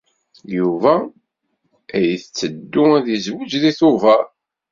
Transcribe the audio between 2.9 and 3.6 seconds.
ad yezweǧ